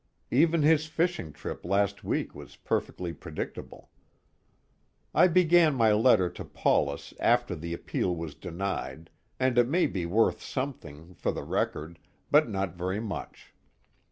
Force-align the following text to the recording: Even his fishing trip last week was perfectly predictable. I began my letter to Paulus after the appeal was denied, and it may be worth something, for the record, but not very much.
Even 0.31 0.63
his 0.63 0.87
fishing 0.87 1.31
trip 1.31 1.63
last 1.63 2.03
week 2.03 2.33
was 2.33 2.55
perfectly 2.55 3.13
predictable. 3.13 3.91
I 5.13 5.27
began 5.27 5.75
my 5.75 5.93
letter 5.93 6.27
to 6.27 6.43
Paulus 6.43 7.13
after 7.19 7.53
the 7.53 7.71
appeal 7.73 8.15
was 8.15 8.33
denied, 8.33 9.11
and 9.39 9.59
it 9.59 9.67
may 9.67 9.85
be 9.85 10.07
worth 10.07 10.41
something, 10.41 11.13
for 11.13 11.31
the 11.31 11.43
record, 11.43 11.99
but 12.31 12.49
not 12.49 12.75
very 12.75 12.99
much. 12.99 13.53